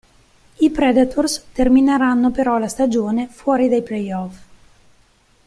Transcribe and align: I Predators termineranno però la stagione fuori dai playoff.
I 0.57 0.71
Predators 0.71 1.49
termineranno 1.53 2.31
però 2.31 2.57
la 2.57 2.67
stagione 2.67 3.27
fuori 3.27 3.69
dai 3.69 3.83
playoff. 3.83 4.39